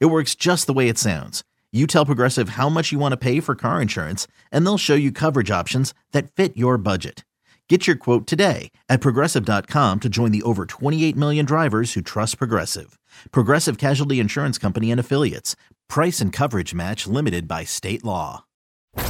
It 0.00 0.06
works 0.06 0.34
just 0.34 0.66
the 0.66 0.72
way 0.72 0.88
it 0.88 0.98
sounds. 0.98 1.42
You 1.72 1.86
tell 1.86 2.06
Progressive 2.06 2.50
how 2.50 2.68
much 2.68 2.92
you 2.92 2.98
want 2.98 3.12
to 3.12 3.16
pay 3.16 3.40
for 3.40 3.54
car 3.54 3.80
insurance, 3.80 4.26
and 4.50 4.64
they'll 4.64 4.78
show 4.78 4.94
you 4.94 5.10
coverage 5.10 5.50
options 5.50 5.94
that 6.12 6.30
fit 6.30 6.56
your 6.56 6.76
budget. 6.78 7.24
Get 7.68 7.86
your 7.86 7.96
quote 7.96 8.26
today 8.26 8.70
at 8.90 9.00
progressive.com 9.00 10.00
to 10.00 10.08
join 10.10 10.30
the 10.30 10.42
over 10.42 10.66
28 10.66 11.16
million 11.16 11.46
drivers 11.46 11.94
who 11.94 12.02
trust 12.02 12.36
Progressive. 12.36 12.98
Progressive 13.30 13.78
Casualty 13.78 14.20
Insurance 14.20 14.58
Company 14.58 14.90
and 14.90 15.00
Affiliates. 15.00 15.56
Price 15.88 16.20
and 16.20 16.34
coverage 16.34 16.74
match 16.74 17.06
limited 17.06 17.48
by 17.48 17.64
state 17.64 18.04
law. 18.04 18.44
When 18.92 19.06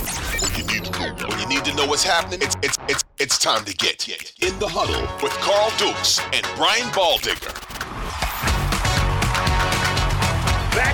you 0.57 0.65
need, 0.66 0.87
when 1.27 1.41
you 1.41 1.49
need 1.49 1.65
to 1.65 1.74
know 1.74 1.87
what's 1.87 2.05
happening, 2.05 2.38
it's, 2.41 2.55
it's, 2.62 2.79
it's, 2.88 3.02
it's 3.19 3.37
time 3.37 3.65
to 3.65 3.74
get 3.74 4.09
in 4.09 4.57
the 4.60 4.69
huddle 4.69 5.02
with 5.21 5.33
Carl 5.41 5.73
Dukes 5.77 6.21
and 6.33 6.46
Brian 6.57 6.88
Baldinger. 6.93 7.72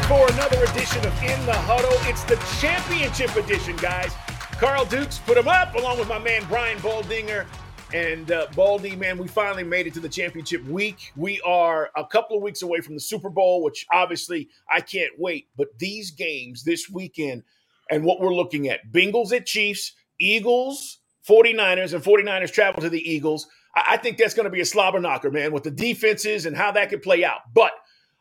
For 0.08 0.26
another 0.32 0.64
edition 0.64 1.04
of 1.04 1.22
In 1.22 1.44
the 1.44 1.52
Huddle. 1.52 1.92
It's 2.08 2.24
the 2.24 2.36
championship 2.62 3.36
edition, 3.36 3.76
guys. 3.76 4.10
Carl 4.52 4.86
Dukes 4.86 5.18
put 5.18 5.36
him 5.36 5.48
up 5.48 5.74
along 5.74 5.98
with 5.98 6.08
my 6.08 6.18
man 6.18 6.42
Brian 6.48 6.78
Baldinger. 6.78 7.44
And 7.92 8.32
uh, 8.32 8.46
Baldy, 8.56 8.96
man, 8.96 9.18
we 9.18 9.28
finally 9.28 9.64
made 9.64 9.86
it 9.86 9.92
to 9.94 10.00
the 10.00 10.08
championship 10.08 10.64
week. 10.64 11.12
We 11.14 11.42
are 11.42 11.90
a 11.94 12.06
couple 12.06 12.38
of 12.38 12.42
weeks 12.42 12.62
away 12.62 12.80
from 12.80 12.94
the 12.94 13.00
Super 13.00 13.28
Bowl, 13.28 13.62
which 13.62 13.84
obviously 13.92 14.48
I 14.72 14.80
can't 14.80 15.12
wait. 15.18 15.48
But 15.58 15.78
these 15.78 16.10
games 16.10 16.64
this 16.64 16.88
weekend 16.88 17.42
and 17.90 18.02
what 18.02 18.18
we're 18.18 18.34
looking 18.34 18.68
at 18.68 18.90
Bengals 18.90 19.36
at 19.36 19.44
Chiefs, 19.44 19.92
Eagles, 20.18 21.00
49ers, 21.28 21.92
and 21.92 22.02
49ers 22.02 22.50
travel 22.50 22.80
to 22.80 22.88
the 22.88 23.10
Eagles. 23.10 23.46
I, 23.76 23.84
I 23.90 23.96
think 23.98 24.16
that's 24.16 24.32
going 24.32 24.44
to 24.44 24.50
be 24.50 24.62
a 24.62 24.66
slobber 24.66 25.00
knocker, 25.00 25.30
man, 25.30 25.52
with 25.52 25.64
the 25.64 25.70
defenses 25.70 26.46
and 26.46 26.56
how 26.56 26.72
that 26.72 26.88
could 26.88 27.02
play 27.02 27.24
out. 27.24 27.40
But 27.52 27.72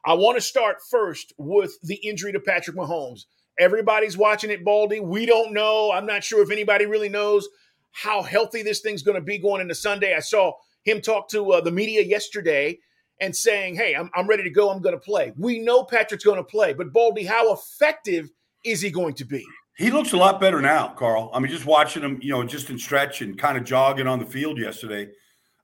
I 0.08 0.14
want 0.14 0.38
to 0.38 0.42
start 0.42 0.78
first 0.90 1.34
with 1.38 1.78
the 1.84 1.96
injury 1.96 2.32
to 2.32 2.40
Patrick 2.40 2.78
Mahomes. 2.78 3.26
Everybody's 3.60 4.18
watching 4.18 4.50
it, 4.50 4.64
Baldy. 4.64 5.02
We 5.02 5.26
don't 5.26 5.52
know. 5.52 5.92
I'm 5.92 6.06
not 6.06 6.24
sure 6.24 6.42
if 6.42 6.50
anybody 6.50 6.86
really 6.86 7.10
knows 7.10 7.50
how 7.92 8.22
healthy 8.22 8.64
this 8.64 8.80
thing's 8.80 9.04
going 9.04 9.16
to 9.16 9.22
be 9.22 9.38
going 9.38 9.60
into 9.60 9.76
Sunday. 9.76 10.16
I 10.16 10.22
saw 10.22 10.54
him 10.84 11.02
talk 11.02 11.28
to 11.32 11.52
uh, 11.52 11.60
the 11.60 11.74
media 11.74 12.04
yesterday 12.04 12.80
and 13.20 13.36
saying, 13.36 13.76
Hey, 13.76 13.96
I'm, 13.96 14.10
I'm 14.16 14.28
ready 14.28 14.44
to 14.44 14.50
go. 14.50 14.70
I'm 14.70 14.82
going 14.82 14.96
to 14.96 15.00
play. 15.00 15.34
We 15.36 15.60
know 15.60 15.84
Patrick's 15.84 16.24
going 16.24 16.38
to 16.38 16.44
play, 16.44 16.72
but 16.72 16.94
Baldy, 16.94 17.26
how 17.26 17.52
effective 17.52 18.30
is 18.64 18.80
he 18.80 18.90
going 18.90 19.16
to 19.16 19.26
be? 19.26 19.44
He 19.76 19.92
looks 19.92 20.14
a 20.14 20.18
lot 20.18 20.40
better 20.40 20.62
now, 20.62 20.88
Carl. 20.88 21.30
I 21.34 21.40
mean, 21.40 21.52
just 21.52 21.66
watching 21.66 22.02
him, 22.02 22.18
you 22.22 22.32
know, 22.32 22.46
just 22.46 22.70
in 22.70 22.80
stretch 22.80 23.22
and 23.22 23.38
kind 23.38 23.58
of 23.58 23.66
jogging 23.66 24.08
on 24.08 24.20
the 24.20 24.26
field 24.26 24.58
yesterday, 24.58 25.10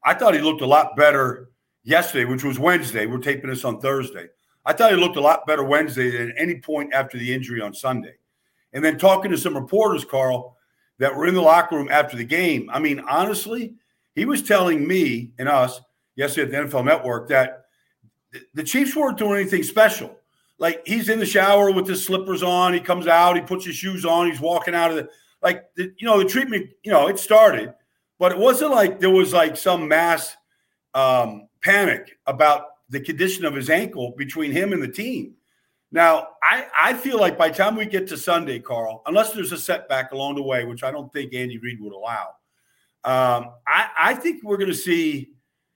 I 0.04 0.16
thought 0.16 0.34
he 0.34 0.42
looked 0.42 0.62
a 0.62 0.68
lot 0.68 0.98
better 0.98 1.48
yesterday, 1.84 2.26
which 2.26 2.44
was 2.44 2.60
Wednesday. 2.60 3.06
We're 3.06 3.18
taping 3.18 3.50
this 3.50 3.66
on 3.66 3.80
Thursday. 3.80 4.28
I 4.66 4.74
thought 4.74 4.92
he 4.92 4.98
looked 4.98 5.18
a 5.18 5.22
lot 5.22 5.46
better 5.46 5.64
Wednesday 5.64 6.12
than 6.12 6.32
at 6.32 6.36
any 6.38 6.60
point 6.60 6.94
after 6.94 7.18
the 7.18 7.34
injury 7.34 7.62
on 7.62 7.74
Sunday. 7.74 8.16
And 8.72 8.84
then 8.84 8.98
talking 8.98 9.32
to 9.32 9.38
some 9.38 9.56
reporters, 9.56 10.06
Carl, 10.06 10.58
that 11.00 11.16
were 11.16 11.28
in 11.28 11.36
the 11.36 11.42
locker 11.42 11.76
room 11.76 11.90
after 11.92 12.16
the 12.16 12.24
game. 12.24 12.70
I 12.72 12.80
mean, 12.80 13.00
honestly, 13.02 13.76
he 14.16 14.26
was 14.26 14.42
telling 14.42 14.88
me 14.88 15.32
and 15.38 15.50
us 15.50 15.82
yesterday 16.16 16.58
at 16.58 16.70
the 16.70 16.78
NFL 16.78 16.86
Network 16.86 17.30
that 17.30 17.66
the 18.54 18.64
Chiefs 18.64 18.96
weren't 18.96 19.18
doing 19.18 19.40
anything 19.40 19.64
special. 19.64 20.18
Like 20.60 20.82
he's 20.86 21.10
in 21.10 21.20
the 21.20 21.26
shower 21.26 21.72
with 21.72 21.88
his 21.88 22.06
slippers 22.06 22.44
on, 22.44 22.74
he 22.74 22.80
comes 22.80 23.08
out, 23.08 23.36
he 23.36 23.42
puts 23.42 23.66
his 23.66 23.76
shoes 23.76 24.06
on, 24.06 24.30
he's 24.30 24.40
walking 24.40 24.76
out 24.76 24.92
of 24.92 24.98
the 24.98 25.10
like 25.42 25.66
the, 25.76 25.94
you 25.98 26.08
know 26.08 26.20
the 26.20 26.30
treatment. 26.30 26.70
You 26.84 26.92
know, 26.92 27.08
it 27.08 27.20
started, 27.20 27.74
but 28.18 28.32
it 28.32 28.38
wasn't 28.38 28.72
like 28.72 29.00
there 29.00 29.10
was 29.10 29.34
like 29.34 29.58
some 29.58 29.88
mass 29.88 30.38
um, 30.94 31.50
panic 31.64 32.18
about 32.28 32.66
the 32.90 33.00
condition 33.00 33.46
of 33.46 33.56
his 33.56 33.70
ankle 33.70 34.14
between 34.18 34.52
him 34.52 34.74
and 34.74 34.82
the 34.82 34.88
team. 34.88 35.34
Now, 35.92 36.30
I, 36.44 36.66
I 36.76 36.94
feel 36.96 37.20
like 37.20 37.38
by 37.38 37.50
the 37.50 37.56
time 37.56 37.76
we 37.76 37.86
get 37.86 38.08
to 38.08 38.18
Sunday, 38.18 38.60
Carl, 38.60 39.04
unless 39.06 39.32
there's 39.32 39.52
a 39.52 39.58
setback 39.58 40.12
along 40.12 40.36
the 40.36 40.44
way, 40.44 40.66
which 40.66 40.84
I 40.84 40.92
don't 40.92 41.12
think 41.14 41.34
Andy 41.34 41.60
Reid 41.60 41.80
would 41.82 41.94
allow, 41.94 42.30
um, 43.04 43.52
I, 43.68 43.90
I 43.98 44.14
think 44.16 44.44
we're 44.44 44.58
going 44.58 44.72
to 44.72 44.76
see 44.76 45.34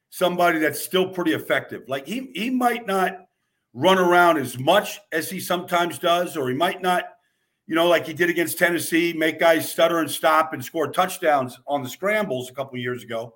somebody 0.09 0.59
that's 0.59 0.83
still 0.83 1.09
pretty 1.09 1.33
effective. 1.33 1.83
Like 1.87 2.07
he, 2.07 2.31
he 2.33 2.49
might 2.49 2.87
not 2.87 3.25
run 3.73 3.99
around 3.99 4.37
as 4.37 4.57
much 4.57 4.99
as 5.11 5.29
he 5.29 5.39
sometimes 5.39 5.99
does, 5.99 6.35
or 6.35 6.49
he 6.49 6.55
might 6.55 6.81
not, 6.81 7.03
you 7.67 7.75
know, 7.75 7.87
like 7.87 8.07
he 8.07 8.13
did 8.13 8.29
against 8.29 8.57
Tennessee, 8.57 9.13
make 9.13 9.39
guys 9.39 9.71
stutter 9.71 9.99
and 9.99 10.09
stop 10.09 10.53
and 10.53 10.65
score 10.65 10.91
touchdowns 10.91 11.59
on 11.67 11.83
the 11.83 11.89
scrambles 11.89 12.49
a 12.49 12.53
couple 12.53 12.79
years 12.79 13.03
ago. 13.03 13.35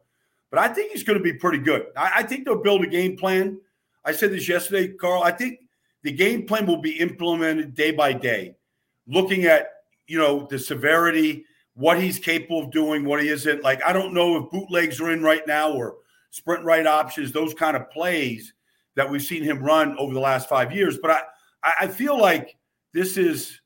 But 0.52 0.60
I 0.60 0.68
think 0.68 0.92
he's 0.92 1.04
going 1.04 1.18
to 1.18 1.24
be 1.24 1.34
pretty 1.34 1.60
good. 1.60 1.86
I, 1.98 2.12
I 2.18 2.24
think 2.24 2.46
they'll 2.46 2.62
build 2.62 2.84
a 2.84 2.88
game 2.88 3.18
plan. 3.18 3.60
I 4.04 4.12
said 4.12 4.32
this 4.32 4.48
yesterday, 4.48 4.90
Carl. 4.90 5.24
I 5.24 5.32
think 5.32 5.60
the 6.04 6.12
game 6.12 6.46
plan 6.46 6.68
will 6.68 6.82
be 6.82 7.00
implemented 7.00 7.74
day 7.74 7.92
by 7.92 8.14
day, 8.14 8.56
looking 9.08 9.46
at 9.46 9.70
you 10.08 10.18
know 10.18 10.46
the 10.50 10.60
severity, 10.60 11.46
what 11.74 12.02
he's 12.02 12.20
capable 12.20 12.60
of 12.60 12.72
doing, 12.72 13.06
what 13.06 13.22
he 13.22 13.30
isn't. 13.30 13.64
Like 13.64 13.84
I 13.84 13.94
don't 13.94 14.14
know 14.14 14.38
if 14.38 14.52
bootlegs 14.52 15.00
are 15.00 15.12
in 15.12 15.24
right 15.24 15.46
now 15.48 15.72
or 15.72 15.96
sprint 16.32 16.66
right 16.66 16.86
options, 16.86 17.32
those 17.32 17.54
kind 17.54 17.78
of 17.78 17.90
plays 17.90 18.54
that 18.96 19.10
we've 19.10 19.22
seen 19.22 19.44
him 19.44 19.64
run 19.64 19.98
over 19.98 20.14
the 20.14 20.20
last 20.20 20.50
five 20.50 20.74
years. 20.74 20.98
But 20.98 21.12
I 21.64 21.74
I 21.82 21.88
feel 21.88 22.20
like 22.20 22.58
this 22.94 23.18
is 23.18 23.62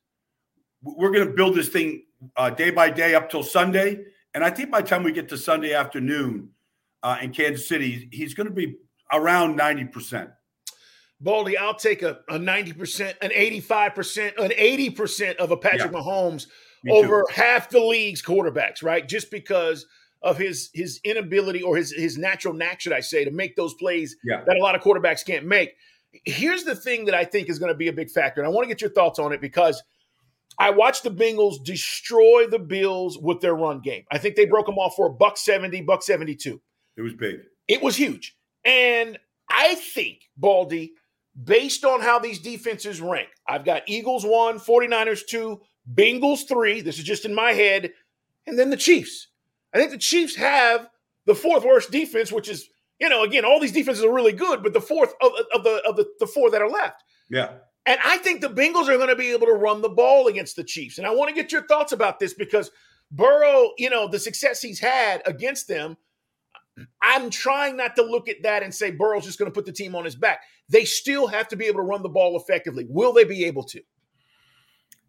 we're 0.84 1.12
going 1.12 1.28
to 1.28 1.34
build 1.34 1.56
this 1.56 1.69
thing 1.69 2.03
uh, 2.35 2.52
day 2.52 2.69
by 2.69 2.91
day 2.91 3.16
up 3.16 3.29
till 3.29 3.41
Sunday, 3.41 4.03
and 4.35 4.44
I 4.44 4.52
think 4.52 4.69
by 4.69 4.81
the 4.81 4.88
time 4.88 5.02
we 5.02 5.12
get 5.12 5.29
to 5.29 5.38
Sunday 5.38 5.73
afternoon 5.73 6.50
uh, 7.05 7.17
in 7.21 7.31
Kansas 7.31 7.67
City, 7.67 8.09
he's 8.11 8.33
going 8.33 8.47
to 8.47 8.53
be 8.53 8.77
around 9.13 9.55
ninety 9.55 9.85
percent. 9.85 10.31
Baldy, 11.21 11.57
I'll 11.57 11.75
take 11.75 12.01
a, 12.01 12.19
a 12.27 12.38
90%, 12.38 13.16
an 13.21 13.29
85%, 13.29 14.38
an 14.38 14.51
80% 14.51 15.38
of 15.38 15.49
a 15.49 15.55
Patrick 15.55 15.93
yeah. 15.93 15.99
Mahomes 15.99 16.47
over 16.89 17.25
half 17.33 17.69
the 17.69 17.79
league's 17.79 18.21
quarterbacks, 18.21 18.83
right? 18.83 19.07
Just 19.07 19.31
because 19.31 19.85
of 20.21 20.38
his 20.38 20.69
his 20.73 20.99
inability 21.03 21.61
or 21.61 21.77
his 21.77 21.91
his 21.91 22.17
natural 22.17 22.53
knack, 22.53 22.81
should 22.81 22.93
I 22.93 22.99
say, 22.99 23.23
to 23.23 23.31
make 23.31 23.55
those 23.55 23.73
plays 23.75 24.17
yeah. 24.23 24.43
that 24.45 24.57
a 24.57 24.61
lot 24.61 24.75
of 24.75 24.81
quarterbacks 24.81 25.25
can't 25.25 25.45
make. 25.45 25.75
Here's 26.25 26.63
the 26.63 26.75
thing 26.75 27.05
that 27.05 27.16
I 27.16 27.23
think 27.25 27.49
is 27.49 27.59
going 27.59 27.72
to 27.72 27.77
be 27.77 27.87
a 27.87 27.93
big 27.93 28.09
factor, 28.09 28.41
and 28.41 28.47
I 28.47 28.51
want 28.51 28.66
to 28.66 28.67
get 28.67 28.81
your 28.81 28.91
thoughts 28.91 29.19
on 29.19 29.33
it 29.33 29.41
because 29.41 29.81
I 30.57 30.69
watched 30.72 31.03
the 31.03 31.11
Bengals 31.11 31.63
destroy 31.63 32.47
the 32.47 32.59
Bills 32.59 33.17
with 33.17 33.41
their 33.41 33.55
run 33.55 33.81
game. 33.81 34.03
I 34.11 34.17
think 34.17 34.35
they 34.35 34.45
broke 34.45 34.66
them 34.66 34.77
off 34.77 34.95
for 34.95 35.07
a 35.07 35.13
buck 35.13 35.37
70, 35.37 35.81
buck 35.81 36.01
72. 36.01 36.61
It 36.97 37.01
was 37.01 37.13
big. 37.13 37.41
It 37.67 37.81
was 37.81 37.95
huge. 37.95 38.38
And 38.63 39.17
I 39.50 39.75
think, 39.75 40.29
Baldy, 40.38 40.94
based 41.41 41.83
on 41.83 42.01
how 42.01 42.19
these 42.19 42.39
defenses 42.39 43.01
rank, 43.01 43.29
I've 43.47 43.66
got 43.66 43.83
Eagles 43.88 44.25
one, 44.25 44.59
49ers 44.59 45.25
two, 45.28 45.61
Bengals 45.91 46.47
three. 46.47 46.81
This 46.81 46.97
is 46.97 47.03
just 47.03 47.25
in 47.25 47.35
my 47.35 47.51
head. 47.51 47.91
And 48.47 48.57
then 48.57 48.69
the 48.69 48.78
Chiefs. 48.78 49.28
I 49.73 49.78
think 49.78 49.91
the 49.91 49.97
Chiefs 49.97 50.35
have 50.35 50.89
the 51.25 51.35
fourth 51.35 51.63
worst 51.63 51.91
defense, 51.91 52.31
which 52.31 52.50
is, 52.50 52.69
you 53.00 53.09
know, 53.09 53.23
again, 53.23 53.45
all 53.45 53.59
these 53.59 53.72
defenses 53.72 54.03
are 54.03 54.13
really 54.13 54.31
good, 54.31 54.63
but 54.63 54.73
the 54.73 54.81
fourth 54.81 55.13
of, 55.22 55.31
of 55.53 55.63
the 55.63 55.81
of 55.88 55.95
the, 55.95 56.05
the 56.19 56.28
four 56.28 56.50
that 56.51 56.61
are 56.61 56.69
left. 56.69 57.03
Yeah. 57.29 57.55
And 57.85 58.00
I 58.03 58.17
think 58.17 58.41
the 58.41 58.47
Bengals 58.50 58.88
are 58.88 58.97
going 58.97 59.09
to 59.09 59.16
be 59.16 59.31
able 59.31 59.45
to 59.47 59.53
run 59.53 59.81
the 59.81 59.90
ball 59.90 60.28
against 60.28 60.55
the 60.55 60.64
Chiefs. 60.64 60.97
And 60.97 61.05
I 61.05 61.11
want 61.11 61.29
to 61.29 61.35
get 61.35 61.52
your 61.52 61.67
thoughts 61.67 61.91
about 61.91 62.19
this 62.19 62.34
because 62.34 62.72
Burrow, 63.11 63.72
you 63.78 63.90
know, 63.90 64.08
the 64.08 64.17
success 64.17 64.61
he's 64.61 64.79
had 64.79 65.22
against 65.25 65.67
them 65.67 65.97
I'm 67.01 67.29
trying 67.29 67.77
not 67.77 67.95
to 67.95 68.03
look 68.03 68.27
at 68.27 68.43
that 68.43 68.63
and 68.63 68.73
say 68.73 68.91
Burrow's 68.91 69.25
just 69.25 69.39
going 69.39 69.49
to 69.49 69.55
put 69.55 69.66
the 69.66 69.72
team 69.72 69.95
on 69.95 70.03
his 70.03 70.16
back. 70.16 70.41
They 70.69 70.85
still 70.85 71.27
have 71.27 71.47
to 71.49 71.55
be 71.55 71.66
able 71.66 71.79
to 71.79 71.83
run 71.83 72.03
the 72.03 72.09
ball 72.09 72.37
effectively. 72.37 72.85
Will 72.89 73.13
they 73.13 73.23
be 73.23 73.45
able 73.45 73.63
to? 73.63 73.81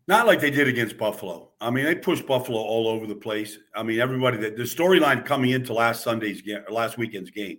Not 0.08 0.26
like 0.26 0.40
they 0.40 0.50
did 0.50 0.68
against 0.68 0.98
Buffalo. 0.98 1.50
I 1.60 1.70
mean, 1.70 1.84
they 1.84 1.96
pushed 1.96 2.26
Buffalo 2.26 2.60
all 2.60 2.86
over 2.86 3.06
the 3.06 3.16
place. 3.16 3.58
I 3.74 3.82
mean, 3.82 3.98
everybody 3.98 4.36
that 4.38 4.56
the 4.56 4.62
storyline 4.62 5.24
coming 5.24 5.50
into 5.50 5.72
last 5.72 6.04
Sunday's 6.04 6.42
game, 6.42 6.60
last 6.70 6.96
weekend's 6.96 7.30
game, 7.30 7.58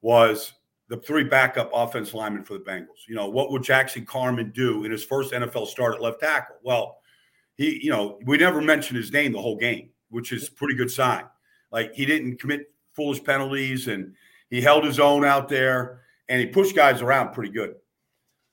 was 0.00 0.54
the 0.88 0.96
three 0.96 1.22
backup 1.22 1.70
offense 1.72 2.12
linemen 2.12 2.42
for 2.42 2.54
the 2.54 2.64
Bengals. 2.64 3.06
You 3.08 3.14
know, 3.14 3.28
what 3.28 3.52
would 3.52 3.62
Jackson 3.62 4.04
Carman 4.04 4.50
do 4.50 4.84
in 4.84 4.90
his 4.90 5.04
first 5.04 5.32
NFL 5.32 5.68
start 5.68 5.94
at 5.94 6.02
left 6.02 6.20
tackle? 6.20 6.56
Well, 6.64 6.98
he, 7.54 7.78
you 7.80 7.90
know, 7.90 8.18
we 8.26 8.38
never 8.38 8.60
mentioned 8.60 8.96
his 8.96 9.12
name 9.12 9.30
the 9.30 9.40
whole 9.40 9.56
game, 9.56 9.90
which 10.10 10.32
is 10.32 10.48
a 10.48 10.52
pretty 10.52 10.74
good 10.74 10.90
sign. 10.90 11.24
Like 11.70 11.94
he 11.94 12.04
didn't 12.04 12.40
commit 12.40 12.71
foolish 12.94 13.22
penalties, 13.22 13.88
and 13.88 14.14
he 14.50 14.60
held 14.60 14.84
his 14.84 15.00
own 15.00 15.24
out 15.24 15.48
there, 15.48 16.02
and 16.28 16.40
he 16.40 16.46
pushed 16.46 16.76
guys 16.76 17.02
around 17.02 17.32
pretty 17.32 17.52
good. 17.52 17.74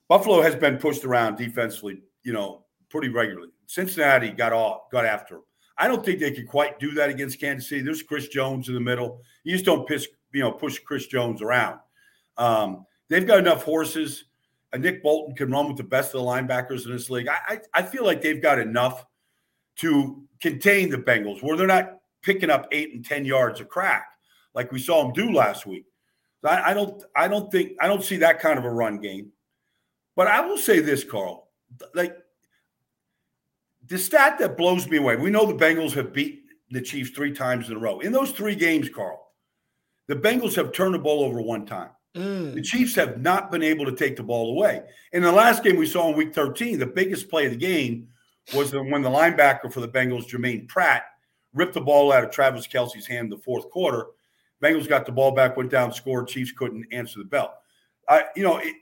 Buffalo 0.07 0.41
has 0.41 0.55
been 0.55 0.77
pushed 0.77 1.05
around 1.05 1.37
defensively 1.37 2.01
you 2.23 2.33
know, 2.33 2.65
pretty 2.89 3.09
regularly. 3.09 3.49
Cincinnati 3.67 4.29
got 4.29 4.53
off, 4.53 4.89
got 4.91 5.05
after 5.05 5.35
him. 5.35 5.41
I 5.77 5.87
don't 5.87 6.03
think 6.03 6.19
they 6.19 6.31
could 6.31 6.47
quite 6.47 6.79
do 6.79 6.91
that 6.91 7.09
against 7.09 7.39
Kansas 7.39 7.69
City. 7.69 7.81
There's 7.81 8.03
Chris 8.03 8.27
Jones 8.27 8.67
in 8.67 8.73
the 8.73 8.79
middle. 8.79 9.21
You 9.43 9.53
just 9.53 9.65
don't 9.65 9.87
piss, 9.87 10.07
you 10.33 10.41
know, 10.41 10.51
push 10.51 10.79
Chris 10.79 11.07
Jones 11.07 11.41
around. 11.41 11.79
Um, 12.37 12.85
they've 13.07 13.25
got 13.25 13.39
enough 13.39 13.63
horses. 13.63 14.25
Uh, 14.73 14.77
Nick 14.77 15.01
Bolton 15.01 15.35
can 15.35 15.51
run 15.51 15.67
with 15.67 15.77
the 15.77 15.83
best 15.83 16.13
of 16.13 16.21
the 16.21 16.27
linebackers 16.27 16.85
in 16.85 16.91
this 16.91 17.09
league. 17.09 17.27
I, 17.27 17.37
I, 17.47 17.59
I 17.73 17.81
feel 17.83 18.05
like 18.05 18.21
they've 18.21 18.41
got 18.41 18.59
enough 18.59 19.05
to 19.77 20.23
contain 20.41 20.89
the 20.89 20.97
Bengals 20.97 21.41
where 21.41 21.55
they're 21.55 21.67
not 21.67 21.99
picking 22.21 22.49
up 22.49 22.67
eight 22.71 22.93
and 22.93 23.05
ten 23.05 23.23
yards 23.23 23.61
of 23.61 23.69
crack 23.69 24.05
like 24.53 24.71
we 24.71 24.79
saw 24.79 25.03
them 25.03 25.13
do 25.13 25.31
last 25.31 25.65
week. 25.65 25.85
I, 26.43 26.71
I 26.71 26.73
don't 26.73 27.03
I 27.15 27.27
don't 27.27 27.51
think 27.51 27.73
I 27.81 27.87
don't 27.87 28.03
see 28.03 28.17
that 28.17 28.39
kind 28.39 28.57
of 28.57 28.65
a 28.65 28.71
run 28.71 28.99
game. 28.99 29.31
But 30.15 30.27
I 30.27 30.41
will 30.41 30.57
say 30.57 30.79
this, 30.79 31.03
Carl. 31.03 31.49
Like 31.93 32.17
the 33.87 33.97
stat 33.97 34.37
that 34.39 34.57
blows 34.57 34.87
me 34.87 34.97
away. 34.97 35.15
We 35.15 35.29
know 35.29 35.45
the 35.45 35.53
Bengals 35.53 35.93
have 35.93 36.13
beat 36.13 36.43
the 36.71 36.81
Chiefs 36.81 37.11
three 37.11 37.33
times 37.33 37.69
in 37.69 37.75
a 37.75 37.79
row. 37.79 37.99
In 37.99 38.11
those 38.11 38.31
three 38.31 38.55
games, 38.55 38.89
Carl, 38.89 39.31
the 40.07 40.15
Bengals 40.15 40.55
have 40.55 40.71
turned 40.71 40.93
the 40.93 40.99
ball 40.99 41.23
over 41.23 41.41
one 41.41 41.65
time. 41.65 41.89
Mm. 42.15 42.53
The 42.53 42.61
Chiefs 42.61 42.95
have 42.95 43.21
not 43.21 43.51
been 43.51 43.63
able 43.63 43.85
to 43.85 43.95
take 43.95 44.15
the 44.15 44.23
ball 44.23 44.51
away. 44.51 44.83
In 45.13 45.23
the 45.23 45.31
last 45.31 45.63
game 45.63 45.77
we 45.77 45.85
saw 45.85 46.09
in 46.09 46.17
week 46.17 46.33
13, 46.33 46.79
the 46.79 46.85
biggest 46.85 47.29
play 47.29 47.45
of 47.45 47.51
the 47.51 47.57
game 47.57 48.07
was 48.53 48.71
the, 48.71 48.83
when 48.83 49.01
the 49.01 49.09
linebacker 49.09 49.71
for 49.71 49.79
the 49.79 49.87
Bengals, 49.87 50.27
Germaine 50.27 50.67
Pratt, 50.67 51.03
ripped 51.53 51.73
the 51.73 51.81
ball 51.81 52.11
out 52.11 52.23
of 52.23 52.31
Travis 52.31 52.67
Kelce's 52.67 53.07
hand 53.07 53.25
in 53.25 53.29
the 53.29 53.37
fourth 53.37 53.69
quarter. 53.69 54.07
Bengals 54.61 54.87
got 54.87 55.05
the 55.05 55.11
ball 55.11 55.31
back, 55.31 55.57
went 55.57 55.71
down, 55.71 55.93
scored. 55.93 56.27
Chiefs 56.27 56.51
couldn't 56.51 56.85
answer 56.91 57.19
the 57.19 57.25
bell. 57.25 57.59
I, 58.07 58.25
you 58.35 58.43
know, 58.43 58.57
it, 58.57 58.75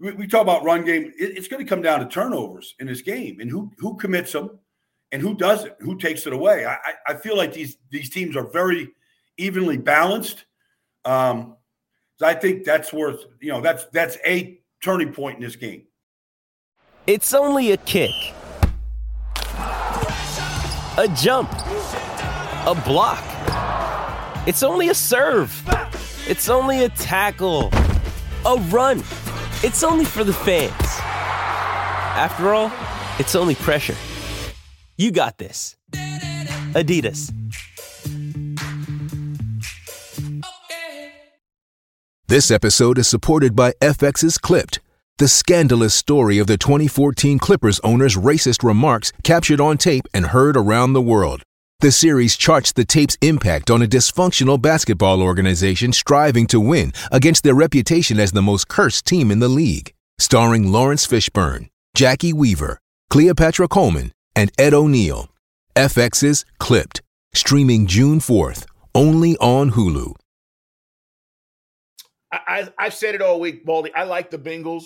we, 0.00 0.12
we, 0.12 0.26
talk 0.26 0.42
about 0.42 0.64
run 0.64 0.84
game. 0.84 1.12
It, 1.18 1.36
it's 1.36 1.48
going 1.48 1.64
to 1.64 1.68
come 1.68 1.82
down 1.82 2.00
to 2.00 2.06
turnovers 2.06 2.74
in 2.80 2.86
this 2.86 3.02
game, 3.02 3.40
and 3.40 3.50
who 3.50 3.70
who 3.78 3.96
commits 3.96 4.32
them, 4.32 4.58
and 5.12 5.22
who 5.22 5.34
doesn't, 5.34 5.74
who 5.80 5.96
takes 5.98 6.26
it 6.26 6.32
away. 6.32 6.66
I, 6.66 6.78
I 7.06 7.14
feel 7.14 7.36
like 7.36 7.52
these 7.52 7.76
these 7.90 8.10
teams 8.10 8.36
are 8.36 8.48
very 8.50 8.90
evenly 9.36 9.76
balanced. 9.76 10.44
Um, 11.04 11.56
I 12.22 12.34
think 12.34 12.64
that's 12.64 12.92
worth 12.92 13.24
you 13.40 13.52
know 13.52 13.60
that's 13.60 13.84
that's 13.86 14.18
a 14.26 14.60
turning 14.82 15.12
point 15.12 15.36
in 15.36 15.42
this 15.42 15.56
game. 15.56 15.84
It's 17.06 17.32
only 17.32 17.72
a 17.72 17.76
kick, 17.76 18.10
a 19.54 21.08
jump, 21.14 21.50
a 21.52 22.82
block. 22.84 23.37
It's 24.48 24.62
only 24.62 24.88
a 24.88 24.94
serve. 24.94 25.52
It's 26.26 26.48
only 26.48 26.84
a 26.84 26.88
tackle, 26.88 27.68
a 28.46 28.56
run. 28.70 29.00
It's 29.62 29.84
only 29.84 30.06
for 30.06 30.24
the 30.24 30.32
fans. 30.32 30.72
After 32.16 32.54
all, 32.54 32.72
it's 33.18 33.34
only 33.34 33.56
pressure. 33.56 33.94
You 34.96 35.10
got 35.10 35.36
this. 35.36 35.76
Adidas. 36.72 37.30
This 42.28 42.50
episode 42.50 42.96
is 42.96 43.06
supported 43.06 43.54
by 43.54 43.72
FX's 43.82 44.38
Clipped, 44.38 44.80
the 45.18 45.28
scandalous 45.28 45.92
story 45.92 46.38
of 46.38 46.46
the 46.46 46.56
2014 46.56 47.38
Clippers 47.38 47.80
owner's 47.80 48.16
racist 48.16 48.62
remarks 48.62 49.12
captured 49.22 49.60
on 49.60 49.76
tape 49.76 50.08
and 50.14 50.28
heard 50.28 50.56
around 50.56 50.94
the 50.94 51.02
world. 51.02 51.42
The 51.80 51.92
series 51.92 52.36
charts 52.36 52.72
the 52.72 52.84
tape's 52.84 53.16
impact 53.22 53.70
on 53.70 53.82
a 53.82 53.86
dysfunctional 53.86 54.60
basketball 54.60 55.22
organization 55.22 55.92
striving 55.92 56.48
to 56.48 56.58
win 56.58 56.92
against 57.12 57.44
their 57.44 57.54
reputation 57.54 58.18
as 58.18 58.32
the 58.32 58.42
most 58.42 58.66
cursed 58.66 59.06
team 59.06 59.30
in 59.30 59.38
the 59.38 59.46
league. 59.46 59.94
Starring 60.18 60.72
Laurence 60.72 61.06
Fishburne, 61.06 61.68
Jacki 61.96 62.32
Weaver, 62.32 62.80
Cleopatra 63.10 63.68
Coleman, 63.68 64.10
and 64.34 64.50
Ed 64.58 64.74
O'Neill. 64.74 65.28
FX's 65.76 66.44
Clipped, 66.58 67.00
streaming 67.32 67.86
June 67.86 68.18
4th, 68.18 68.66
only 68.92 69.36
on 69.36 69.70
Hulu. 69.70 70.16
I, 72.32 72.68
have 72.76 72.92
said 72.92 73.14
it 73.14 73.22
all 73.22 73.38
week, 73.38 73.64
Baldy. 73.64 73.94
I 73.94 74.02
like 74.02 74.32
the 74.32 74.38
Bengals 74.38 74.82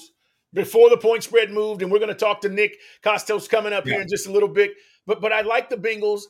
before 0.53 0.91
the 0.91 0.99
point 0.99 1.23
spread 1.23 1.53
moved, 1.53 1.81
and 1.81 1.91
we're 1.91 2.01
going 2.01 2.11
to 2.11 2.15
talk 2.15 2.43
to 2.43 2.51
Nick 2.51 2.77
Kostos 3.03 3.49
coming 3.49 3.73
up 3.73 3.87
yeah. 3.87 3.95
here 3.95 4.03
in 4.03 4.09
just 4.11 4.27
a 4.27 4.31
little 4.31 4.47
bit. 4.47 4.73
But 5.07 5.23
but 5.23 5.33
I 5.33 5.41
like 5.41 5.71
the 5.71 5.77
Bengals, 5.77 6.25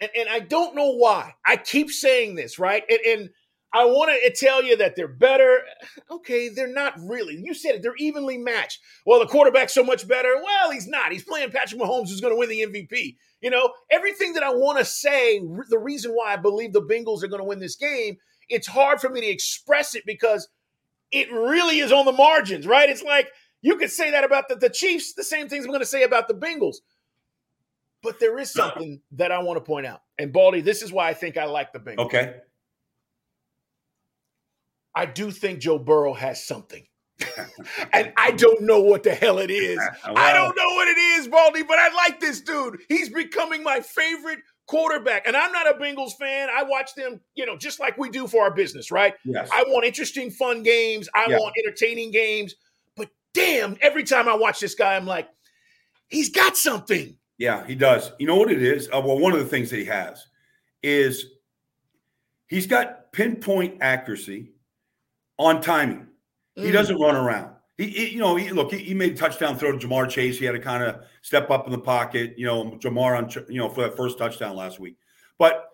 and, 0.00 0.10
and 0.16 0.28
I 0.28 0.40
don't 0.40 0.74
know 0.74 0.92
why. 0.92 1.34
I 1.44 1.56
keep 1.56 1.90
saying 1.90 2.34
this, 2.34 2.58
right? 2.58 2.82
And, 2.88 3.00
and 3.06 3.30
I 3.74 3.86
want 3.86 4.10
to 4.10 4.30
tell 4.32 4.62
you 4.62 4.76
that 4.78 4.96
they're 4.96 5.08
better. 5.08 5.60
Okay, 6.10 6.48
they're 6.50 6.72
not 6.72 6.94
really. 6.98 7.40
You 7.42 7.54
said 7.54 7.76
it. 7.76 7.82
They're 7.82 7.96
evenly 7.96 8.36
matched. 8.36 8.80
Well, 9.06 9.20
the 9.20 9.26
quarterback's 9.26 9.72
so 9.72 9.82
much 9.84 10.06
better. 10.06 10.34
Well, 10.42 10.70
he's 10.70 10.86
not. 10.86 11.12
He's 11.12 11.24
playing 11.24 11.50
Patrick 11.50 11.80
Mahomes, 11.80 12.08
who's 12.08 12.20
going 12.20 12.34
to 12.34 12.38
win 12.38 12.50
the 12.50 12.66
MVP. 12.66 13.16
You 13.40 13.50
know, 13.50 13.72
everything 13.90 14.34
that 14.34 14.42
I 14.42 14.50
want 14.50 14.78
to 14.78 14.84
say, 14.84 15.40
the 15.68 15.78
reason 15.78 16.12
why 16.12 16.34
I 16.34 16.36
believe 16.36 16.72
the 16.72 16.82
Bengals 16.82 17.22
are 17.22 17.28
going 17.28 17.40
to 17.40 17.48
win 17.48 17.60
this 17.60 17.76
game 17.76 18.18
it's 18.52 18.66
hard 18.66 19.00
for 19.00 19.08
me 19.08 19.20
to 19.20 19.26
express 19.26 19.94
it 19.94 20.04
because 20.06 20.48
it 21.10 21.30
really 21.32 21.78
is 21.78 21.92
on 21.92 22.04
the 22.04 22.12
margins, 22.12 22.66
right? 22.66 22.88
It's 22.88 23.02
like 23.02 23.28
you 23.62 23.76
could 23.76 23.90
say 23.90 24.10
that 24.10 24.24
about 24.24 24.48
the, 24.48 24.56
the 24.56 24.70
Chiefs, 24.70 25.14
the 25.14 25.24
same 25.24 25.48
things 25.48 25.64
I'm 25.64 25.70
going 25.70 25.80
to 25.80 25.86
say 25.86 26.02
about 26.02 26.28
the 26.28 26.34
Bengals. 26.34 26.76
But 28.02 28.18
there 28.18 28.38
is 28.38 28.50
something 28.50 29.00
that 29.12 29.30
I 29.30 29.42
want 29.42 29.58
to 29.58 29.60
point 29.60 29.86
out. 29.86 30.02
And 30.18 30.32
Baldy, 30.32 30.60
this 30.60 30.82
is 30.82 30.92
why 30.92 31.08
I 31.08 31.14
think 31.14 31.36
I 31.36 31.44
like 31.44 31.72
the 31.72 31.78
Bengals. 31.78 32.06
Okay. 32.06 32.34
I 34.94 35.06
do 35.06 35.30
think 35.30 35.60
Joe 35.60 35.78
Burrow 35.78 36.12
has 36.12 36.44
something. 36.44 36.84
and 37.92 38.12
I 38.16 38.32
don't 38.32 38.62
know 38.62 38.80
what 38.80 39.04
the 39.04 39.14
hell 39.14 39.38
it 39.38 39.50
is. 39.50 39.78
Wow. 40.04 40.14
I 40.16 40.32
don't 40.32 40.56
know 40.56 40.74
what 40.74 40.88
it 40.88 40.98
is, 40.98 41.28
Baldy, 41.28 41.62
but 41.62 41.78
I 41.78 41.94
like 41.94 42.20
this 42.20 42.40
dude. 42.40 42.80
He's 42.88 43.08
becoming 43.08 43.62
my 43.62 43.80
favorite 43.80 44.40
quarterback. 44.66 45.26
And 45.26 45.36
I'm 45.36 45.52
not 45.52 45.70
a 45.70 45.78
Bengals 45.78 46.12
fan. 46.18 46.48
I 46.54 46.64
watch 46.64 46.94
them, 46.96 47.20
you 47.34 47.46
know, 47.46 47.56
just 47.56 47.78
like 47.78 47.96
we 47.96 48.10
do 48.10 48.26
for 48.26 48.42
our 48.42 48.52
business, 48.52 48.90
right? 48.90 49.14
Yes. 49.24 49.48
I 49.52 49.64
want 49.68 49.86
interesting, 49.86 50.30
fun 50.30 50.62
games. 50.62 51.08
I 51.14 51.26
yeah. 51.28 51.38
want 51.38 51.54
entertaining 51.64 52.10
games. 52.10 52.54
But 52.96 53.10
damn, 53.32 53.76
every 53.80 54.02
time 54.02 54.28
I 54.28 54.34
watch 54.34 54.60
this 54.60 54.74
guy, 54.74 54.96
I'm 54.96 55.06
like, 55.06 55.28
he's 56.08 56.30
got 56.30 56.56
something. 56.56 57.16
Yeah, 57.42 57.66
he 57.66 57.74
does. 57.74 58.12
You 58.20 58.28
know 58.28 58.36
what 58.36 58.52
it 58.52 58.62
is? 58.62 58.86
Uh, 58.86 59.02
well, 59.04 59.18
one 59.18 59.32
of 59.32 59.40
the 59.40 59.46
things 59.46 59.68
that 59.70 59.78
he 59.78 59.84
has 59.86 60.28
is 60.80 61.26
he's 62.46 62.68
got 62.68 63.10
pinpoint 63.10 63.78
accuracy 63.80 64.52
on 65.40 65.60
timing. 65.60 66.06
He 66.54 66.68
mm. 66.68 66.72
doesn't 66.72 67.00
run 67.00 67.16
around. 67.16 67.56
He, 67.76 67.88
he, 67.88 68.10
you 68.10 68.20
know, 68.20 68.36
he, 68.36 68.50
look, 68.50 68.70
he, 68.70 68.78
he, 68.78 68.94
made 68.94 69.14
a 69.14 69.16
touchdown 69.16 69.58
throw 69.58 69.76
to 69.76 69.88
Ja'Marr 69.88 70.08
Chase. 70.08 70.38
He 70.38 70.44
had 70.44 70.52
to 70.52 70.60
kind 70.60 70.84
of 70.84 71.00
step 71.22 71.50
up 71.50 71.66
in 71.66 71.72
the 71.72 71.80
pocket, 71.80 72.34
you 72.36 72.46
know, 72.46 72.78
Ja'Marr 72.80 73.18
on, 73.18 73.52
you 73.52 73.58
know, 73.58 73.68
for 73.68 73.80
that 73.80 73.96
first 73.96 74.18
touchdown 74.18 74.54
last 74.54 74.78
week. 74.78 74.96
But 75.36 75.64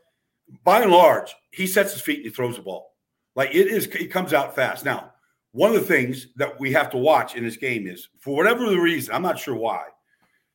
by 0.65 0.81
and 0.81 0.91
large, 0.91 1.37
he 1.51 1.67
sets 1.67 1.93
his 1.93 2.01
feet 2.01 2.21
and 2.21 2.25
he 2.25 2.31
throws 2.31 2.57
the 2.57 2.63
ball. 2.63 2.95
Like 3.37 3.51
it 3.51 3.67
is, 3.67 3.89
it 3.89 4.11
comes 4.11 4.33
out 4.33 4.55
fast. 4.55 4.87
Now, 4.87 5.13
one 5.53 5.75
of 5.75 5.79
the 5.83 5.87
things 5.87 6.29
that 6.37 6.59
we 6.59 6.73
have 6.73 6.89
to 6.93 6.97
watch 6.97 7.37
in 7.37 7.45
this 7.45 7.59
game 7.59 7.87
is, 7.87 8.09
for 8.21 8.35
whatever 8.35 8.71
the 8.71 8.81
reason, 8.81 9.15
I'm 9.15 9.21
not 9.21 9.39
sure 9.39 9.55
why, 9.55 9.89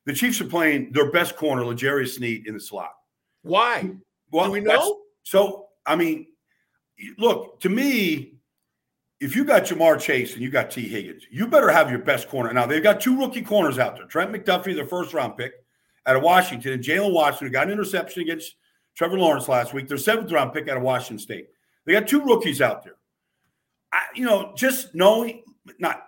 the 0.05 0.13
Chiefs 0.13 0.41
are 0.41 0.45
playing 0.45 0.91
their 0.91 1.11
best 1.11 1.35
corner, 1.35 1.65
L'Jarius 1.65 2.15
Sneed, 2.15 2.47
in 2.47 2.53
the 2.53 2.59
slot. 2.59 2.91
Why? 3.41 3.91
Well, 4.31 4.45
Do 4.45 4.51
we 4.51 4.59
know? 4.61 5.01
So, 5.23 5.67
I 5.85 5.95
mean, 5.95 6.27
look, 7.17 7.59
to 7.61 7.69
me, 7.69 8.33
if 9.19 9.35
you 9.35 9.45
got 9.45 9.63
Ja'Marr 9.63 10.01
Chase 10.01 10.33
and 10.33 10.41
you 10.41 10.49
got 10.49 10.71
Tee 10.71 10.87
Higgins, 10.87 11.23
you 11.31 11.47
better 11.47 11.69
have 11.69 11.89
your 11.89 11.99
best 11.99 12.27
corner. 12.27 12.51
Now, 12.51 12.65
they've 12.65 12.83
got 12.83 12.99
two 12.99 13.17
rookie 13.17 13.41
corners 13.41 13.79
out 13.79 13.95
there 13.95 14.05
Trent 14.05 14.31
McDuffie, 14.31 14.75
their 14.75 14.85
first 14.85 15.13
round 15.13 15.37
pick 15.37 15.53
out 16.05 16.17
of 16.17 16.23
Washington, 16.23 16.73
and 16.73 16.83
Jaylen 16.83 17.13
Watson, 17.13 17.47
who 17.47 17.53
got 17.53 17.67
an 17.67 17.73
interception 17.73 18.21
against 18.23 18.55
Trevor 18.95 19.17
Lawrence 19.17 19.47
last 19.47 19.73
week, 19.73 19.87
their 19.87 19.97
seventh 19.97 20.31
round 20.31 20.53
pick 20.53 20.67
out 20.67 20.77
of 20.77 20.83
Washington 20.83 21.19
State. 21.19 21.47
They 21.85 21.93
got 21.93 22.07
two 22.07 22.21
rookies 22.21 22.61
out 22.61 22.83
there. 22.83 22.95
I, 23.91 24.01
you 24.15 24.25
know, 24.25 24.53
just 24.55 24.93
knowing, 24.93 25.43
not 25.79 26.03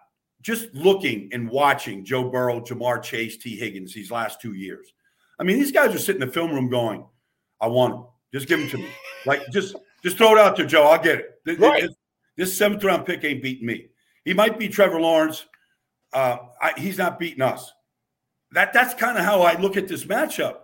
just 0.45 0.71
looking 0.75 1.27
and 1.33 1.49
watching 1.49 2.05
Joe 2.05 2.29
Burrow, 2.29 2.61
Ja'Marr 2.61 3.01
Chase, 3.01 3.35
Tee 3.35 3.57
Higgins 3.57 3.95
these 3.95 4.11
last 4.11 4.39
two 4.39 4.53
years. 4.53 4.93
I 5.39 5.43
mean, 5.43 5.57
these 5.57 5.71
guys 5.71 5.93
are 5.95 5.99
sitting 5.99 6.21
in 6.21 6.27
the 6.27 6.33
film 6.33 6.51
room 6.51 6.69
going, 6.69 7.03
I 7.59 7.65
want 7.65 7.95
him. 7.95 8.05
Just 8.31 8.47
give 8.47 8.59
him 8.59 8.69
to 8.69 8.77
me. 8.77 8.87
Like, 9.25 9.41
just 9.51 9.75
just 10.03 10.17
throw 10.17 10.33
it 10.33 10.37
out 10.37 10.55
there, 10.55 10.67
Joe. 10.67 10.83
I'll 10.83 11.01
get 11.01 11.25
it. 11.47 11.59
Right. 11.59 11.89
This 12.37 12.55
seventh 12.55 12.83
round 12.83 13.07
pick 13.07 13.23
ain't 13.23 13.41
beating 13.41 13.65
me. 13.65 13.87
He 14.23 14.35
might 14.35 14.59
beat 14.59 14.71
Trevor 14.71 15.01
Lawrence. 15.01 15.45
Uh, 16.13 16.37
I, 16.61 16.73
he's 16.77 16.99
not 16.99 17.17
beating 17.17 17.41
us. 17.41 17.73
That 18.51 18.71
that's 18.71 18.93
kind 18.93 19.17
of 19.17 19.25
how 19.25 19.41
I 19.41 19.59
look 19.59 19.77
at 19.77 19.87
this 19.87 20.05
matchup. 20.05 20.57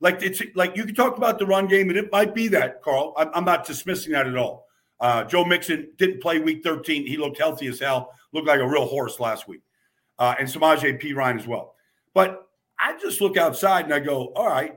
Like 0.00 0.20
it's 0.22 0.42
like 0.56 0.76
you 0.76 0.84
can 0.84 0.96
talk 0.96 1.16
about 1.16 1.38
the 1.38 1.46
run 1.46 1.68
game, 1.68 1.90
and 1.90 1.98
it 1.98 2.10
might 2.10 2.34
be 2.34 2.48
that, 2.48 2.82
Carl. 2.82 3.14
I'm, 3.16 3.30
I'm 3.34 3.44
not 3.44 3.66
dismissing 3.66 4.12
that 4.12 4.26
at 4.26 4.36
all. 4.36 4.67
Uh, 5.00 5.24
Joe 5.24 5.44
Mixon 5.44 5.92
didn't 5.96 6.20
play 6.20 6.38
week 6.38 6.62
13. 6.64 7.06
He 7.06 7.16
looked 7.16 7.38
healthy 7.38 7.68
as 7.68 7.78
hell, 7.78 8.12
looked 8.32 8.48
like 8.48 8.60
a 8.60 8.66
real 8.66 8.86
horse 8.86 9.20
last 9.20 9.46
week. 9.46 9.60
Uh, 10.18 10.34
and 10.38 10.48
Samaje 10.48 11.00
Perine 11.00 11.38
as 11.38 11.46
well. 11.46 11.74
But 12.14 12.48
I 12.78 12.96
just 12.98 13.20
look 13.20 13.36
outside 13.36 13.84
and 13.84 13.94
I 13.94 14.00
go, 14.00 14.32
all 14.34 14.48
right, 14.48 14.74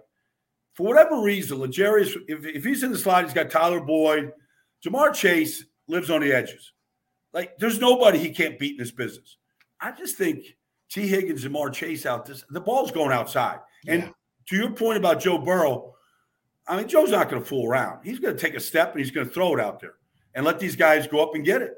for 0.73 0.85
whatever 0.87 1.21
reason, 1.21 1.59
L'Jarius, 1.59 2.15
if, 2.27 2.45
if 2.45 2.63
he's 2.63 2.83
in 2.83 2.91
the 2.91 2.97
slot, 2.97 3.23
he's 3.23 3.33
got 3.33 3.49
Tyler 3.49 3.81
Boyd, 3.81 4.31
Ja'Marr 4.85 5.13
Chase, 5.13 5.65
lives 5.87 6.09
on 6.09 6.21
the 6.21 6.33
edges. 6.33 6.73
Like 7.33 7.57
there's 7.57 7.79
nobody 7.79 8.19
he 8.19 8.29
can't 8.29 8.59
beat 8.59 8.73
in 8.73 8.77
this 8.77 8.91
business. 8.91 9.37
I 9.79 9.91
just 9.91 10.17
think 10.17 10.45
Tee 10.89 11.07
Higgins, 11.07 11.43
and 11.43 11.53
Ja'Marr 11.55 11.73
Chase 11.73 12.05
out 12.05 12.25
this, 12.25 12.43
the 12.49 12.61
ball's 12.61 12.91
going 12.91 13.11
outside. 13.11 13.59
Yeah. 13.83 13.93
And 13.93 14.13
to 14.49 14.55
your 14.55 14.71
point 14.71 14.97
about 14.97 15.19
Joe 15.19 15.39
Burrow, 15.39 15.95
I 16.67 16.77
mean, 16.77 16.87
Joe's 16.87 17.09
not 17.09 17.29
going 17.29 17.41
to 17.41 17.47
fool 17.47 17.67
around. 17.67 18.03
He's 18.03 18.19
going 18.19 18.35
to 18.35 18.39
take 18.39 18.55
a 18.55 18.59
step 18.59 18.91
and 18.91 18.99
he's 18.99 19.11
going 19.11 19.27
to 19.27 19.33
throw 19.33 19.55
it 19.55 19.59
out 19.59 19.79
there 19.79 19.95
and 20.35 20.45
let 20.45 20.59
these 20.59 20.75
guys 20.75 21.07
go 21.07 21.21
up 21.21 21.35
and 21.35 21.45
get 21.45 21.61
it. 21.61 21.73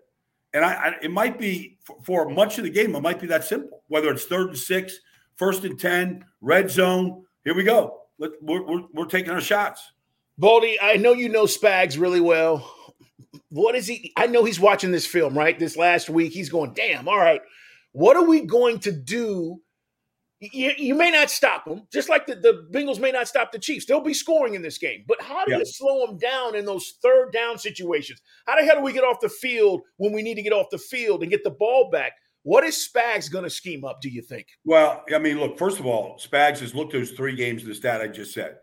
And 0.53 0.63
I, 0.63 0.73
I 0.73 0.95
it 1.01 1.11
might 1.11 1.39
be 1.39 1.77
for, 1.83 1.97
for 2.03 2.29
much 2.29 2.57
of 2.57 2.63
the 2.63 2.69
game, 2.69 2.95
it 2.95 3.01
might 3.01 3.19
be 3.19 3.27
that 3.27 3.43
simple. 3.43 3.83
Whether 3.87 4.11
it's 4.11 4.25
third 4.25 4.49
and 4.49 4.57
six, 4.57 4.99
first 5.35 5.63
and 5.63 5.79
ten, 5.79 6.25
red 6.41 6.69
zone. 6.69 7.25
Here 7.43 7.55
we 7.55 7.63
go. 7.63 8.01
Let, 8.19 8.31
we're, 8.41 8.63
we're, 8.63 8.83
we're 8.93 9.05
taking 9.05 9.31
our 9.31 9.41
shots. 9.41 9.91
Baldy, 10.37 10.77
I 10.81 10.97
know 10.97 11.13
you 11.13 11.29
know 11.29 11.45
Spags 11.45 11.99
really 11.99 12.21
well. 12.21 12.71
What 13.49 13.75
is 13.75 13.87
he? 13.87 14.11
I 14.17 14.27
know 14.27 14.43
he's 14.43 14.59
watching 14.59 14.91
this 14.91 15.05
film, 15.05 15.37
right? 15.37 15.57
This 15.57 15.77
last 15.77 16.09
week, 16.09 16.33
he's 16.33 16.49
going, 16.49 16.73
damn, 16.73 17.07
all 17.07 17.17
right. 17.17 17.41
What 17.91 18.17
are 18.17 18.25
we 18.25 18.41
going 18.41 18.79
to 18.79 18.91
do? 18.91 19.61
You, 20.51 20.71
you 20.77 20.95
may 20.95 21.11
not 21.11 21.29
stop 21.29 21.65
them, 21.65 21.87
just 21.91 22.09
like 22.09 22.25
the, 22.25 22.35
the 22.35 22.67
Bengals 22.71 22.99
may 22.99 23.11
not 23.11 23.27
stop 23.27 23.51
the 23.51 23.59
Chiefs. 23.59 23.85
They'll 23.85 24.01
be 24.01 24.13
scoring 24.13 24.55
in 24.55 24.61
this 24.61 24.77
game. 24.77 25.05
But 25.07 25.21
how 25.21 25.45
do 25.45 25.51
Yeah. 25.51 25.59
you 25.59 25.65
slow 25.65 26.05
them 26.05 26.17
down 26.17 26.55
in 26.55 26.65
those 26.65 26.95
third 27.01 27.31
down 27.31 27.57
situations? 27.57 28.21
How 28.47 28.57
the 28.59 28.65
hell 28.65 28.77
do 28.77 28.81
we 28.81 28.93
get 28.93 29.03
off 29.03 29.19
the 29.21 29.29
field 29.29 29.81
when 29.97 30.11
we 30.11 30.21
need 30.21 30.35
to 30.35 30.41
get 30.41 30.53
off 30.53 30.67
the 30.71 30.77
field 30.77 31.21
and 31.21 31.31
get 31.31 31.43
the 31.43 31.51
ball 31.51 31.89
back? 31.91 32.13
What 32.41 32.65
is 32.65 32.75
Spags 32.93 33.31
going 33.31 33.45
to 33.45 33.49
scheme 33.49 33.85
up, 33.85 34.01
do 34.01 34.09
you 34.09 34.21
think? 34.21 34.47
Well, 34.65 35.05
I 35.15 35.19
mean, 35.19 35.39
look, 35.39 35.57
first 35.57 35.79
of 35.79 35.85
all, 35.85 36.19
Spags 36.19 36.59
has 36.59 36.75
looked 36.75 36.93
at 36.93 36.99
those 36.99 37.11
three 37.11 37.35
games 37.35 37.63
in 37.63 37.69
the 37.69 37.75
stat 37.75 38.01
I 38.01 38.07
just 38.07 38.33
said. 38.33 38.57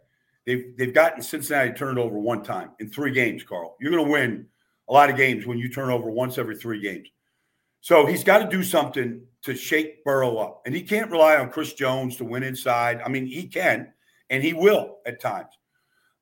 They've 0.47 0.75
they've 0.77 0.93
gotten 0.93 1.23
Cincinnati 1.23 1.73
turned 1.73 1.99
over 1.99 2.19
one 2.19 2.43
time 2.43 2.73
in 2.81 2.91
three 2.91 3.13
games, 3.13 3.43
Carl. 3.43 3.77
You're 3.81 3.91
gonna 3.91 4.11
win 4.11 4.47
a 4.89 4.93
lot 4.93 5.09
of 5.09 5.17
games 5.17 5.47
when 5.47 5.59
you 5.59 5.69
turn 5.71 5.91
over 5.91 6.11
once 6.11 6.37
every 6.39 6.57
three 6.57 6.81
games. 6.81 7.09
So 7.81 8.05
he's 8.05 8.25
got 8.25 8.39
to 8.39 8.49
do 8.49 8.63
something 8.63 9.23
to 9.43 9.55
shake 9.55 10.05
Burrow 10.05 10.37
up. 10.37 10.63
And 10.67 10.75
he 10.75 10.83
can't 10.83 11.11
rely 11.11 11.37
on 11.37 11.51
Chris 11.51 11.73
Jones 11.73 12.17
to 12.17 12.25
win 12.25 12.43
inside. 12.43 13.01
I 13.05 13.09
mean, 13.09 13.27
he 13.27 13.47
can, 13.47 13.93
and 14.29 14.43
he 14.43 14.53
will 14.53 14.99
at 15.07 15.21
times. 15.21 15.53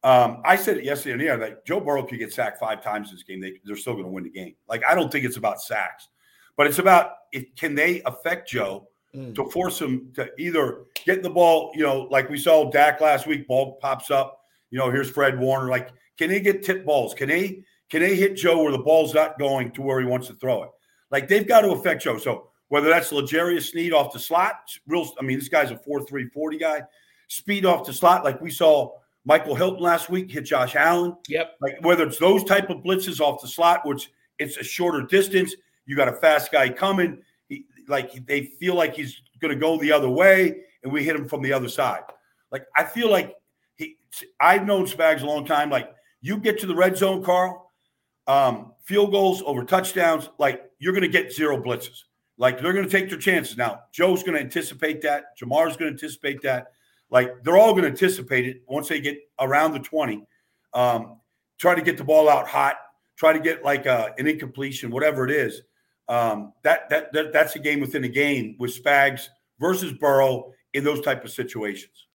Um, 0.04 0.42
I 0.44 0.54
said 0.54 0.76
it 0.76 0.84
yesterday 0.84 1.12
in 1.14 1.18
the 1.18 1.26
air 1.26 1.37
that 1.38 1.66
Joe 1.66 1.80
Burrow 1.80 2.04
could 2.04 2.18
get 2.18 2.32
sacked 2.32 2.60
five 2.60 2.82
times 2.82 3.10
in 3.10 3.16
this 3.16 3.25
game. 3.25 3.40
They, 3.40 3.54
they're 3.64 3.76
still 3.76 3.94
going 3.94 4.04
to 4.04 4.10
win 4.10 4.25
the 4.25 4.30
game. 4.30 4.54
Like, 4.68 4.82
I 4.88 4.94
don't 4.94 5.10
think 5.10 5.25
it's 5.25 5.37
about 5.37 5.60
sacks, 5.60 6.08
but 6.56 6.66
it's 6.66 6.78
about 6.78 7.12
it, 7.32 7.56
can 7.56 7.75
they 7.75 8.02
affect 8.02 8.48
Joe 8.48 8.88
Mm. 9.16 9.34
to 9.37 9.48
force 9.48 9.80
him 9.80 10.12
to 10.16 10.28
either 10.38 10.84
get 11.06 11.22
the 11.22 11.30
ball, 11.30 11.72
you 11.75 11.82
know, 11.82 12.02
like 12.10 12.28
we 12.28 12.37
saw 12.37 12.70
Dak 12.70 13.00
last 13.00 13.26
week, 13.26 13.48
ball 13.48 13.78
pops 13.80 14.10
up, 14.10 14.42
you 14.70 14.78
know, 14.78 14.90
here's 14.90 15.08
Fred 15.08 15.38
Warner. 15.38 15.70
Like, 15.70 15.88
can 16.18 16.28
they 16.28 16.40
get 16.40 16.62
tip 16.62 16.84
balls? 16.84 17.14
Can 17.14 17.30
they 17.30 17.62
can 17.88 18.00
they 18.00 18.14
hit 18.14 18.37
Joe 18.37 18.62
where 18.62 18.70
the 18.70 18.76
ball's 18.76 19.14
not 19.14 19.38
going 19.38 19.70
to 19.72 19.80
where 19.80 19.98
he 19.98 20.04
wants 20.06 20.26
to 20.26 20.34
throw 20.34 20.64
it? 20.64 20.70
Like 21.10 21.26
they've 21.26 21.48
got 21.48 21.62
to 21.62 21.70
affect 21.70 22.02
Joe. 22.02 22.18
So 22.18 22.50
whether 22.68 22.88
that's 22.88 23.12
L'Jarius 23.12 23.70
Sneed 23.70 23.92
off 23.92 24.12
the 24.12 24.18
slot, 24.18 24.70
real 24.87 25.10
I 25.18 25.22
mean, 25.22 25.38
this 25.38 25.48
guy's 25.48 25.70
a 25.70 25.76
4-3 25.76 26.30
40 26.32 26.58
guy, 26.58 26.82
speed 27.28 27.64
off 27.64 27.87
the 27.87 27.92
slot, 27.92 28.25
like 28.25 28.40
we 28.40 28.50
saw 28.50 28.92
Michael 29.25 29.54
Hilton 29.54 29.82
last 29.82 30.08
week 30.08 30.30
hit 30.30 30.44
Josh 30.44 30.75
Allen. 30.75 31.14
Yep. 31.28 31.56
Like 31.60 31.84
whether 31.84 32.06
it's 32.06 32.18
those 32.18 32.44
type 32.44 32.70
of 32.70 32.78
blitzes 32.78 33.20
off 33.20 33.42
the 33.42 33.48
slot, 33.48 33.87
which 33.87 34.10
it's 34.38 34.56
a 34.56 34.64
shorter 34.64 35.02
distance, 35.02 35.54
you 35.84 35.96
got 35.96 36.08
a 36.08 36.14
fast 36.14 36.50
guy 36.50 36.70
coming. 36.70 37.22
He, 37.48 37.66
like 37.88 38.26
they 38.26 38.44
feel 38.44 38.75
like 38.75 38.94
he's 38.94 39.20
going 39.40 39.52
to 39.52 39.60
go 39.60 39.78
the 39.78 39.92
other 39.92 40.08
way, 40.08 40.62
and 40.82 40.90
we 40.90 41.04
hit 41.04 41.14
him 41.14 41.28
from 41.28 41.42
the 41.42 41.52
other 41.52 41.68
side. 41.68 42.02
Like 42.50 42.66
I 42.75 42.84
feel 42.84 43.10
like 43.10 43.34
he. 43.76 43.98
I've 44.40 44.66
known 44.66 44.87
Spags 44.87 45.22
a 45.22 45.26
long 45.26 45.44
time. 45.44 45.68
Like 45.68 45.92
you 46.22 46.38
get 46.38 46.58
to 46.60 46.66
the 46.66 46.75
red 46.75 46.96
zone, 46.96 47.22
Carl, 47.22 47.70
um, 48.26 48.72
field 48.82 49.10
goals 49.10 49.42
over 49.44 49.62
touchdowns. 49.62 50.30
Like 50.38 50.70
you're 50.78 50.94
going 50.94 51.02
to 51.02 51.08
get 51.08 51.32
zero 51.32 51.62
blitzes. 51.62 52.04
Like 52.38 52.61
they're 52.61 52.73
going 52.73 52.88
to 52.88 52.90
take 52.90 53.11
their 53.11 53.18
chances. 53.18 53.57
Now 53.57 53.83
Joe's 53.92 54.23
going 54.23 54.35
to 54.35 54.40
anticipate 54.40 55.02
that. 55.02 55.37
Ja'Marr's 55.38 55.76
going 55.76 55.90
to 55.90 55.95
anticipate 55.95 56.40
that. 56.42 56.68
Like 57.11 57.42
they're 57.42 57.59
all 57.59 57.73
going 57.73 57.83
to 57.83 57.90
anticipate 57.90 58.47
it 58.47 58.62
once 58.66 58.88
they 58.88 59.00
get 59.00 59.18
around 59.40 59.73
the 59.73 59.80
twenty. 59.80 60.25
Um, 60.73 61.21
try 61.59 61.75
to 61.75 61.83
get 61.83 61.99
the 61.99 62.04
ball 62.04 62.28
out 62.28 62.47
hot. 62.47 62.76
Try 63.16 63.33
to 63.33 63.40
get 63.40 63.64
like 63.64 63.87
a, 63.87 64.14
an 64.18 64.28
incompletion, 64.28 64.90
whatever 64.90 65.25
it 65.25 65.33
is. 65.33 65.62
Um, 66.09 66.52
that, 66.62 66.88
that 66.90 67.12
that 67.12 67.33
that's 67.33 67.57
a 67.57 67.59
game 67.59 67.80
within 67.80 68.04
a 68.04 68.09
game 68.09 68.57
with 68.59 68.83
Spags 68.83 69.28
versus 69.59 69.92
Burrow 69.92 70.52
in 70.73 70.85
those 70.85 71.00
type 71.00 71.25
of 71.25 71.30
situations. 71.30 72.07